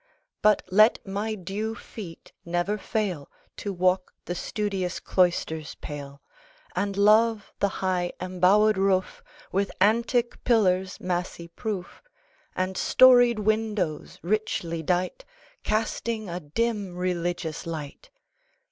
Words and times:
But 0.41 0.63
let 0.71 1.05
my 1.05 1.35
due 1.35 1.75
feet 1.75 2.31
never 2.43 2.75
fail 2.79 3.29
To 3.57 3.71
walk 3.71 4.11
the 4.25 4.33
studious 4.33 4.99
cloister's 4.99 5.75
pale, 5.75 6.23
And 6.75 6.97
love 6.97 7.53
the 7.59 7.67
high 7.85 8.13
embowed 8.19 8.79
roof, 8.79 9.21
With 9.51 9.71
antique 9.79 10.43
pillars 10.43 10.99
massy 10.99 11.49
proof, 11.49 12.01
And 12.55 12.77
storied 12.77 13.37
windows 13.37 14.17
richly 14.23 14.81
dight, 14.81 15.23
Casting 15.61 16.27
a 16.27 16.39
dim 16.39 16.95
religious 16.97 17.67
light. 17.67 18.09